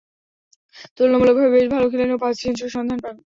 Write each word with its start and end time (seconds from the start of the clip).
তুলনামূলকভাবে 0.97 1.49
বেশ 1.55 1.65
ভালো 1.73 1.85
খেলেন 1.91 2.09
ও 2.11 2.21
পাঁচটি 2.21 2.41
সেঞ্চুরির 2.43 2.75
সন্ধান 2.75 2.99
পান। 3.03 3.15